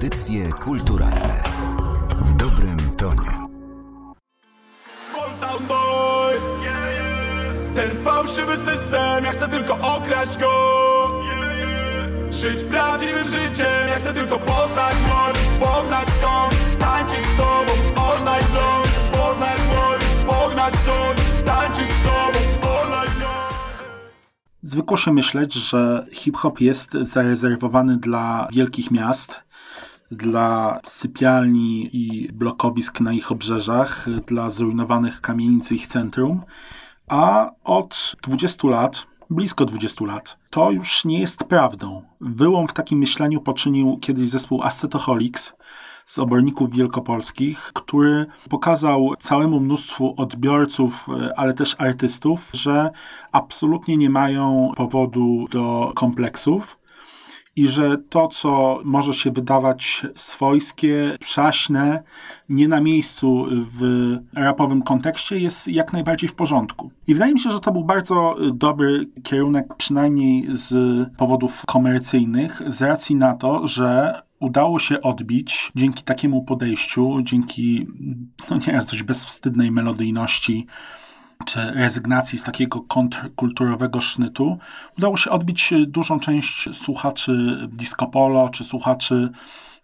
Audycje 0.00 0.52
kulturalne 0.52 1.42
w 2.20 2.32
dobrym 2.32 2.78
tonie. 2.96 3.30
Small 5.10 5.60
boy. 5.68 6.40
Ten 7.74 7.90
fałszywy 8.04 8.56
system, 8.56 9.24
ja 9.24 9.30
chcę 9.30 9.48
tylko 9.48 9.74
okraść 9.96 10.38
go. 10.38 10.52
Żyć 12.30 12.64
prawdziwym 12.64 13.24
życiem, 13.24 13.88
ja 13.88 13.96
chcę 13.96 14.14
tylko 14.14 14.38
poznać 14.38 14.94
mor 15.08 15.32
Pognać 15.60 16.08
stąd, 16.18 16.78
tańczyć 16.78 17.26
z 17.34 17.36
tobą 17.36 17.72
night 18.20 18.54
long. 18.54 18.86
Poznać 19.12 19.58
mor, 19.74 19.98
pognać 20.26 20.76
stąd, 20.76 21.44
tańczyć 21.44 21.92
z 21.92 22.02
tobą 22.02 22.40
long. 23.20 23.52
Zwykło 24.62 24.96
się 24.96 25.12
myśleć, 25.12 25.54
że 25.54 26.06
hip-hop 26.12 26.60
jest 26.60 26.92
zarezerwowany 26.92 27.96
dla 27.96 28.48
wielkich 28.52 28.90
miast, 28.90 29.49
dla 30.10 30.80
sypialni 30.84 31.88
i 31.92 32.32
blokowisk 32.32 33.00
na 33.00 33.12
ich 33.12 33.32
obrzeżach, 33.32 34.06
dla 34.26 34.50
zrujnowanych 34.50 35.20
kamienic 35.20 35.72
ich 35.72 35.86
centrum, 35.86 36.42
a 37.08 37.50
od 37.64 38.16
20 38.22 38.68
lat, 38.68 39.06
blisko 39.30 39.64
20 39.64 40.04
lat, 40.04 40.38
to 40.50 40.70
już 40.70 41.04
nie 41.04 41.20
jest 41.20 41.44
prawdą. 41.44 42.02
Wyłom 42.20 42.68
w 42.68 42.72
takim 42.72 42.98
myśleniu 42.98 43.40
poczynił 43.40 43.98
kiedyś 44.00 44.28
zespół 44.28 44.62
Acetoholics 44.62 45.54
z 46.06 46.18
oborników 46.18 46.70
wielkopolskich, 46.70 47.70
który 47.74 48.26
pokazał 48.48 49.14
całemu 49.18 49.60
mnóstwu 49.60 50.14
odbiorców, 50.16 51.06
ale 51.36 51.54
też 51.54 51.76
artystów, 51.78 52.50
że 52.52 52.90
absolutnie 53.32 53.96
nie 53.96 54.10
mają 54.10 54.72
powodu 54.76 55.46
do 55.50 55.92
kompleksów 55.94 56.79
i 57.60 57.68
że 57.68 57.98
to, 57.98 58.28
co 58.28 58.80
może 58.84 59.12
się 59.12 59.30
wydawać 59.30 60.06
swojskie, 60.14 61.16
przaśne, 61.20 62.02
nie 62.48 62.68
na 62.68 62.80
miejscu 62.80 63.46
w 63.50 64.16
rapowym 64.34 64.82
kontekście, 64.82 65.38
jest 65.38 65.68
jak 65.68 65.92
najbardziej 65.92 66.28
w 66.28 66.34
porządku. 66.34 66.90
I 67.06 67.14
wydaje 67.14 67.32
mi 67.32 67.40
się, 67.40 67.50
że 67.50 67.60
to 67.60 67.72
był 67.72 67.84
bardzo 67.84 68.36
dobry 68.54 69.06
kierunek, 69.22 69.74
przynajmniej 69.76 70.46
z 70.52 70.74
powodów 71.16 71.62
komercyjnych, 71.66 72.62
z 72.66 72.82
racji 72.82 73.16
na 73.16 73.34
to, 73.34 73.66
że 73.66 74.20
udało 74.40 74.78
się 74.78 75.00
odbić 75.00 75.72
dzięki 75.76 76.02
takiemu 76.02 76.42
podejściu, 76.42 77.22
dzięki 77.22 77.86
no 78.50 78.56
nieraz 78.66 78.86
dość 78.86 79.02
bezwstydnej 79.02 79.70
melodyjności 79.70 80.66
czy 81.44 81.70
rezygnacji 81.70 82.38
z 82.38 82.42
takiego 82.42 82.80
kontrkulturowego 82.80 84.00
sznytu, 84.00 84.58
udało 84.98 85.16
się 85.16 85.30
odbić 85.30 85.74
dużą 85.86 86.20
część 86.20 86.68
słuchaczy 86.76 87.58
disco 87.72 88.06
polo, 88.06 88.48
czy 88.48 88.64
słuchaczy 88.64 89.30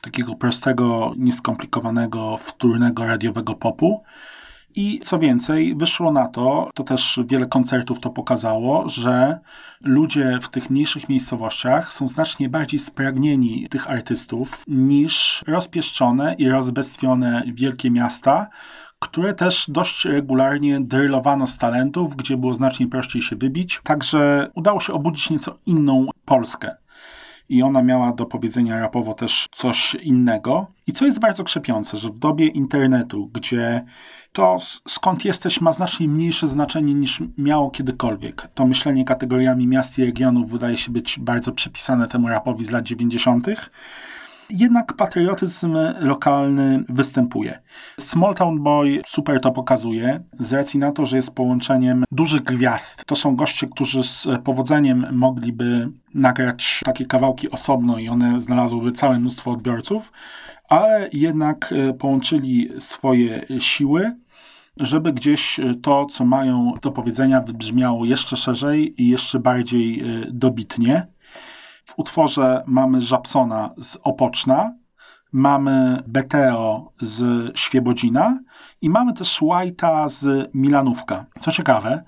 takiego 0.00 0.34
prostego, 0.34 1.14
nieskomplikowanego, 1.16 2.36
wtórnego, 2.36 3.06
radiowego 3.06 3.54
popu. 3.54 4.02
I 4.76 5.00
co 5.02 5.18
więcej, 5.18 5.76
wyszło 5.76 6.12
na 6.12 6.28
to, 6.28 6.70
to 6.74 6.84
też 6.84 7.20
wiele 7.26 7.46
koncertów 7.46 8.00
to 8.00 8.10
pokazało, 8.10 8.88
że 8.88 9.38
ludzie 9.80 10.38
w 10.42 10.48
tych 10.48 10.70
mniejszych 10.70 11.08
miejscowościach 11.08 11.92
są 11.92 12.08
znacznie 12.08 12.48
bardziej 12.48 12.80
spragnieni 12.80 13.68
tych 13.70 13.90
artystów 13.90 14.64
niż 14.66 15.44
rozpieszczone 15.46 16.34
i 16.34 16.48
rozbestwione 16.48 17.42
wielkie 17.54 17.90
miasta, 17.90 18.48
które 18.98 19.34
też 19.34 19.66
dość 19.68 20.04
regularnie 20.04 20.80
drylowano 20.80 21.46
z 21.46 21.58
talentów, 21.58 22.16
gdzie 22.16 22.36
było 22.36 22.54
znacznie 22.54 22.88
prościej 22.88 23.22
się 23.22 23.36
wybić. 23.36 23.80
Także 23.84 24.50
udało 24.54 24.80
się 24.80 24.92
obudzić 24.92 25.30
nieco 25.30 25.58
inną 25.66 26.06
Polskę. 26.24 26.76
I 27.48 27.62
ona 27.62 27.82
miała 27.82 28.12
do 28.12 28.26
powiedzenia 28.26 28.80
rapowo 28.80 29.14
też 29.14 29.46
coś 29.52 29.94
innego. 29.94 30.66
I 30.86 30.92
co 30.92 31.06
jest 31.06 31.20
bardzo 31.20 31.44
krzepiące, 31.44 31.96
że 31.96 32.08
w 32.08 32.18
dobie 32.18 32.46
internetu, 32.46 33.30
gdzie 33.32 33.84
to 34.32 34.56
skąd 34.88 35.24
jesteś 35.24 35.60
ma 35.60 35.72
znacznie 35.72 36.08
mniejsze 36.08 36.48
znaczenie 36.48 36.94
niż 36.94 37.22
miało 37.38 37.70
kiedykolwiek. 37.70 38.48
To 38.54 38.66
myślenie 38.66 39.04
kategoriami 39.04 39.66
miast 39.66 39.98
i 39.98 40.04
regionów 40.04 40.50
wydaje 40.50 40.76
się 40.76 40.92
być 40.92 41.18
bardzo 41.18 41.52
przypisane 41.52 42.08
temu 42.08 42.28
rapowi 42.28 42.64
z 42.64 42.70
lat 42.70 42.84
90 42.84 43.46
jednak 44.50 44.92
patriotyzm 44.92 45.76
lokalny 46.00 46.84
występuje. 46.88 47.58
Small 48.00 48.34
Town 48.34 48.62
Boy 48.62 49.00
super 49.06 49.40
to 49.40 49.50
pokazuje, 49.52 50.20
z 50.38 50.52
racji 50.52 50.80
na 50.80 50.92
to, 50.92 51.04
że 51.04 51.16
jest 51.16 51.34
połączeniem 51.34 52.04
dużych 52.12 52.42
gwiazd. 52.42 53.04
To 53.04 53.16
są 53.16 53.36
goście, 53.36 53.66
którzy 53.66 54.02
z 54.02 54.28
powodzeniem 54.44 55.06
mogliby 55.12 55.88
nagrać 56.14 56.80
takie 56.84 57.06
kawałki 57.06 57.50
osobno 57.50 57.98
i 57.98 58.08
one 58.08 58.40
znalazłyby 58.40 58.92
całe 58.92 59.18
mnóstwo 59.18 59.50
odbiorców, 59.50 60.12
ale 60.68 61.08
jednak 61.12 61.72
e, 61.72 61.92
połączyli 61.94 62.68
swoje 62.78 63.46
siły 63.58 64.16
żeby 64.80 65.12
gdzieś 65.12 65.60
e, 65.60 65.74
to, 65.74 66.06
co 66.06 66.24
mają 66.24 66.74
do 66.82 66.90
powiedzenia, 66.92 67.40
wybrzmiało 67.40 68.04
jeszcze 68.04 68.36
szerzej 68.36 69.02
i 69.02 69.08
jeszcze 69.08 69.40
bardziej 69.40 70.00
e, 70.00 70.04
dobitnie. 70.30 71.06
W 71.86 71.94
utworze 71.96 72.62
mamy 72.66 73.02
Żabsona 73.02 73.70
z 73.78 73.98
Opoczna, 74.02 74.74
mamy 75.32 76.02
Beteo 76.06 76.92
z 77.00 77.50
Świebodzina 77.58 78.38
i 78.80 78.90
mamy 78.90 79.12
też 79.12 79.42
White'a 79.42 80.08
z 80.08 80.50
Milanówka. 80.54 81.26
Co 81.40 81.52
ciekawe, 81.52 82.04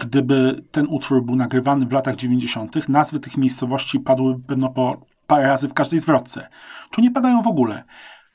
gdyby 0.00 0.64
ten 0.70 0.86
utwór 0.86 1.24
był 1.24 1.36
nagrywany 1.36 1.86
w 1.86 1.92
latach 1.92 2.16
90., 2.16 2.88
nazwy 2.88 3.20
tych 3.20 3.36
miejscowości 3.36 4.00
padły 4.00 4.40
pewno 4.46 4.68
po 4.68 5.06
parę 5.26 5.46
razy 5.46 5.68
w 5.68 5.74
każdej 5.74 6.00
zwrotce. 6.00 6.48
Tu 6.90 7.00
nie 7.00 7.10
padają 7.10 7.42
w 7.42 7.46
ogóle. 7.46 7.84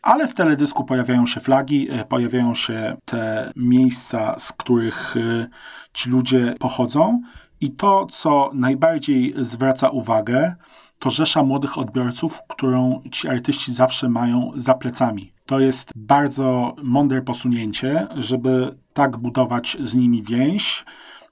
Ale 0.01 0.27
w 0.27 0.33
teledysku 0.33 0.83
pojawiają 0.83 1.25
się 1.25 1.39
flagi, 1.39 1.91
e, 1.91 2.05
pojawiają 2.05 2.55
się 2.55 2.97
te 3.05 3.51
miejsca, 3.55 4.39
z 4.39 4.51
których 4.51 5.17
e, 5.17 5.47
ci 5.93 6.09
ludzie 6.09 6.55
pochodzą. 6.59 7.21
I 7.61 7.71
to, 7.71 8.05
co 8.05 8.51
najbardziej 8.53 9.33
zwraca 9.37 9.89
uwagę, 9.89 10.55
to 10.99 11.09
rzesza 11.09 11.43
młodych 11.43 11.77
odbiorców, 11.77 12.41
którą 12.47 13.01
ci 13.11 13.27
artyści 13.27 13.73
zawsze 13.73 14.09
mają 14.09 14.51
za 14.55 14.73
plecami. 14.73 15.33
To 15.45 15.59
jest 15.59 15.91
bardzo 15.95 16.75
mądre 16.83 17.21
posunięcie, 17.21 18.07
żeby 18.15 18.77
tak 18.93 19.17
budować 19.17 19.77
z 19.81 19.95
nimi 19.95 20.23
więź 20.23 20.85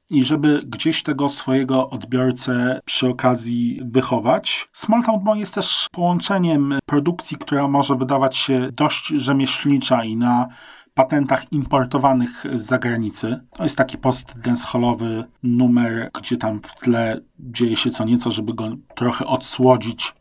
i 0.09 0.23
żeby 0.23 0.61
gdzieś 0.65 1.03
tego 1.03 1.29
swojego 1.29 1.89
odbiorcę 1.89 2.79
przy 2.85 3.07
okazji 3.07 3.81
wychować. 3.85 4.69
Small 4.73 5.03
Town 5.03 5.23
Boy 5.23 5.39
jest 5.39 5.55
też 5.55 5.87
połączeniem 5.91 6.79
produkcji, 6.85 7.37
która 7.37 7.67
może 7.67 7.95
wydawać 7.95 8.37
się 8.37 8.71
dość 8.71 9.07
rzemieślnicza 9.07 10.03
i 10.03 10.15
na 10.15 10.47
patentach 10.93 11.51
importowanych 11.51 12.43
z 12.55 12.61
zagranicy. 12.61 13.39
To 13.53 13.63
jest 13.63 13.77
taki 13.77 13.97
post 13.97 14.41
dancehallowy 14.41 15.23
numer, 15.43 16.09
gdzie 16.19 16.37
tam 16.37 16.59
w 16.61 16.73
tle 16.73 17.19
dzieje 17.39 17.77
się 17.77 17.91
co 17.91 18.05
nieco, 18.05 18.31
żeby 18.31 18.53
go 18.53 18.67
trochę 18.95 19.25
odsłodzić, 19.25 20.15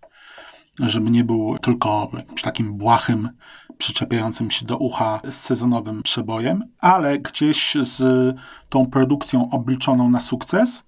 żeby 0.79 1.11
nie 1.11 1.25
był 1.25 1.59
tylko 1.59 2.11
takim 2.43 2.75
błahym, 2.75 3.31
przyczepiającym 3.79 4.51
się 4.51 4.67
do 4.67 4.77
ucha 4.77 5.21
sezonowym 5.31 6.03
przebojem, 6.03 6.65
ale 6.79 7.19
gdzieś 7.19 7.77
z 7.81 8.03
tą 8.69 8.87
produkcją 8.87 9.51
obliczoną 9.51 10.11
na 10.11 10.21
sukces 10.21 10.85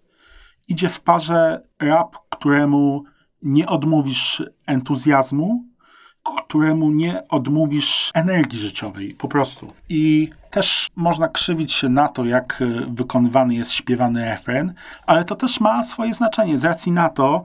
idzie 0.68 0.88
w 0.88 1.00
parze 1.00 1.66
rap, 1.78 2.16
któremu 2.30 3.04
nie 3.42 3.66
odmówisz 3.66 4.42
entuzjazmu, 4.66 5.64
któremu 6.54 6.90
nie 6.90 7.28
odmówisz 7.28 8.10
energii 8.14 8.58
życiowej, 8.58 9.14
po 9.14 9.28
prostu. 9.28 9.72
I 9.88 10.30
też 10.50 10.88
można 10.96 11.28
krzywić 11.28 11.72
się 11.72 11.88
na 11.88 12.08
to, 12.08 12.24
jak 12.24 12.62
e, 12.62 12.86
wykonywany 12.94 13.54
jest 13.54 13.72
śpiewany 13.72 14.24
refren, 14.24 14.74
ale 15.06 15.24
to 15.24 15.36
też 15.36 15.60
ma 15.60 15.82
swoje 15.82 16.14
znaczenie 16.14 16.58
z 16.58 16.64
racji 16.64 16.92
na 16.92 17.08
to, 17.08 17.44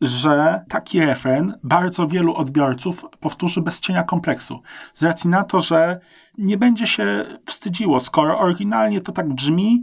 że 0.00 0.64
taki 0.68 1.00
refren 1.00 1.58
bardzo 1.62 2.08
wielu 2.08 2.34
odbiorców 2.34 3.04
powtórzy 3.20 3.60
bez 3.60 3.80
cienia 3.80 4.02
kompleksu. 4.02 4.62
Z 4.94 5.02
racji 5.02 5.30
na 5.30 5.44
to, 5.44 5.60
że 5.60 6.00
nie 6.38 6.58
będzie 6.58 6.86
się 6.86 7.24
wstydziło, 7.46 8.00
skoro 8.00 8.38
oryginalnie 8.38 9.00
to 9.00 9.12
tak 9.12 9.34
brzmi, 9.34 9.82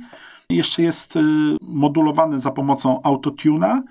jeszcze 0.50 0.82
jest 0.82 1.16
e, 1.16 1.20
modulowany 1.62 2.40
za 2.40 2.52
pomocą 2.52 3.02
autotuna, 3.04 3.84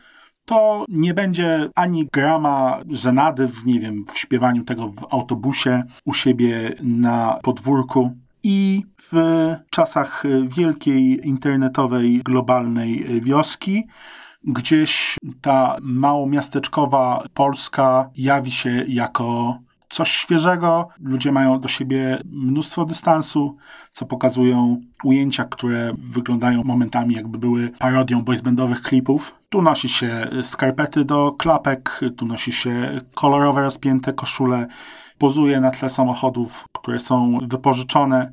to 0.44 0.84
nie 0.88 1.14
będzie 1.14 1.70
ani 1.74 2.06
grama 2.12 2.80
żenady 2.90 3.48
w, 3.48 3.66
nie 3.66 3.80
wiem, 3.80 4.04
w 4.08 4.18
śpiewaniu 4.18 4.64
tego 4.64 4.88
w 4.88 5.14
autobusie 5.14 5.82
u 6.04 6.14
siebie 6.14 6.74
na 6.82 7.38
podwórku. 7.42 8.10
I 8.42 8.82
w 9.02 9.14
czasach 9.70 10.24
wielkiej 10.56 11.28
internetowej, 11.28 12.22
globalnej 12.24 13.04
wioski, 13.20 13.84
gdzieś 14.44 15.16
ta 15.40 15.76
małomiasteczkowa 15.80 17.24
Polska 17.34 18.10
jawi 18.16 18.50
się 18.50 18.84
jako 18.88 19.58
coś 19.92 20.10
świeżego. 20.10 20.88
Ludzie 21.00 21.32
mają 21.32 21.60
do 21.60 21.68
siebie 21.68 22.18
mnóstwo 22.24 22.84
dystansu, 22.84 23.56
co 23.92 24.06
pokazują 24.06 24.80
ujęcia, 25.04 25.44
które 25.44 25.92
wyglądają 25.98 26.64
momentami 26.64 27.14
jakby 27.14 27.38
były 27.38 27.68
parodią 27.68 28.22
boysbandowych 28.22 28.82
klipów. 28.82 29.34
Tu 29.48 29.62
nosi 29.62 29.88
się 29.88 30.28
skarpety 30.42 31.04
do 31.04 31.32
klapek, 31.32 32.00
tu 32.16 32.26
nosi 32.26 32.52
się 32.52 33.00
kolorowe 33.14 33.62
rozpięte 33.62 34.12
koszule, 34.12 34.66
pozuje 35.18 35.60
na 35.60 35.70
tle 35.70 35.90
samochodów, 35.90 36.64
które 36.72 37.00
są 37.00 37.38
wypożyczone. 37.48 38.32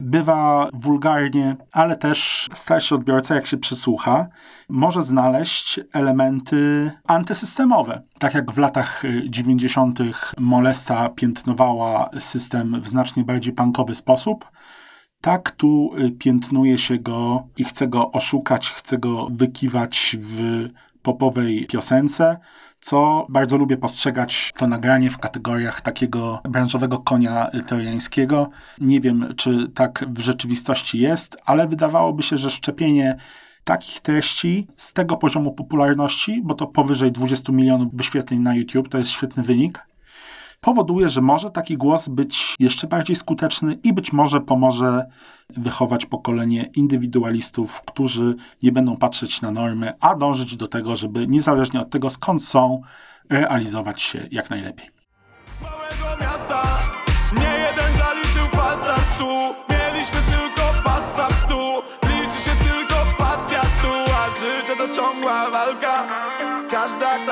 Bywa 0.00 0.68
wulgarnie, 0.72 1.56
ale 1.72 1.96
też 1.96 2.48
starszy 2.54 2.94
odbiorca, 2.94 3.34
jak 3.34 3.46
się 3.46 3.56
przysłucha, 3.56 4.26
może 4.68 5.02
znaleźć 5.02 5.80
elementy 5.92 6.90
antysystemowe. 7.06 8.02
Tak 8.18 8.34
jak 8.34 8.52
w 8.52 8.58
latach 8.58 9.02
90. 9.28 9.98
Molesta 10.38 11.08
piętnowała 11.08 12.10
system 12.18 12.80
w 12.80 12.88
znacznie 12.88 13.24
bardziej 13.24 13.52
punkowy 13.52 13.94
sposób, 13.94 14.50
tak 15.20 15.50
tu 15.50 15.90
piętnuje 16.18 16.78
się 16.78 16.98
go 16.98 17.46
i 17.56 17.64
chce 17.64 17.88
go 17.88 18.12
oszukać, 18.12 18.70
chce 18.70 18.98
go 18.98 19.28
wykiwać 19.30 20.16
w 20.20 20.68
popowej 21.04 21.66
piosence, 21.66 22.38
co 22.80 23.26
bardzo 23.28 23.56
lubię 23.56 23.76
postrzegać 23.76 24.52
to 24.56 24.66
nagranie 24.66 25.10
w 25.10 25.18
kategoriach 25.18 25.80
takiego 25.80 26.40
branżowego 26.48 26.98
konia 26.98 27.50
trojańskiego. 27.66 28.50
Nie 28.80 29.00
wiem, 29.00 29.34
czy 29.36 29.68
tak 29.74 30.04
w 30.08 30.20
rzeczywistości 30.20 30.98
jest, 30.98 31.36
ale 31.44 31.68
wydawałoby 31.68 32.22
się, 32.22 32.38
że 32.38 32.50
szczepienie 32.50 33.16
takich 33.64 34.00
treści 34.00 34.66
z 34.76 34.92
tego 34.92 35.16
poziomu 35.16 35.52
popularności, 35.52 36.42
bo 36.44 36.54
to 36.54 36.66
powyżej 36.66 37.12
20 37.12 37.52
milionów 37.52 37.94
wyświetleń 37.94 38.40
na 38.40 38.54
YouTube, 38.54 38.88
to 38.88 38.98
jest 38.98 39.10
świetny 39.10 39.42
wynik, 39.42 39.86
powoduje, 40.64 41.10
że 41.10 41.20
może 41.20 41.50
taki 41.50 41.76
głos 41.76 42.08
być 42.08 42.54
jeszcze 42.58 42.86
bardziej 42.86 43.16
skuteczny 43.16 43.78
i 43.82 43.92
być 43.92 44.12
może 44.12 44.40
pomoże 44.40 45.04
wychować 45.56 46.06
pokolenie 46.06 46.70
indywidualistów, 46.76 47.82
którzy 47.86 48.34
nie 48.62 48.72
będą 48.72 48.96
patrzeć 48.96 49.42
na 49.42 49.50
normy, 49.50 49.92
a 50.00 50.14
dążyć 50.14 50.56
do 50.56 50.68
tego, 50.68 50.96
żeby 50.96 51.26
niezależnie 51.26 51.80
od 51.80 51.90
tego 51.90 52.10
skąd 52.10 52.44
są, 52.44 52.82
realizować 53.30 54.02
się 54.02 54.28
jak 54.30 54.50
najlepiej. 54.50 54.93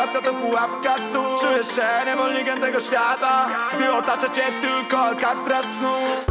Klatka 0.03 0.21
to 0.23 0.35
pułapka 0.35 0.95
tu 1.13 1.23
Czujesz 1.41 1.67
się 1.67 2.07
niewolnikiem 2.07 2.61
tego 2.61 2.81
świata 2.81 3.49
Gdy 3.75 3.93
otacza 3.93 4.29
cię 4.29 4.43
tylko 4.61 4.99
Alcatraz 4.99 5.65
snów 5.65 6.27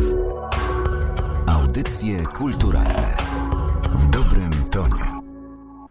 Audycje 1.47 2.23
kulturalne. 2.23 3.00